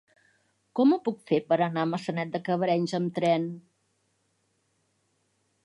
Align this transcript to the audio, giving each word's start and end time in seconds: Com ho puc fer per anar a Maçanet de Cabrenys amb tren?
Com 0.77 0.93
ho 0.93 0.97
puc 1.07 1.19
fer 1.31 1.39
per 1.51 1.57
anar 1.65 1.83
a 1.83 1.89
Maçanet 1.91 2.33
de 2.37 2.41
Cabrenys 2.47 2.95
amb 3.01 3.13
tren? 3.19 3.47